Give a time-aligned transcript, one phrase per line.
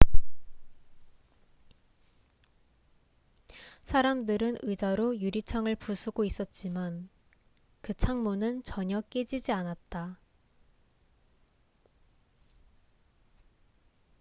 [3.83, 7.07] 사람들은 의자로 유리창을 부수고 있었지만
[7.83, 10.17] 그 창문은 전혀 깨지지 않았다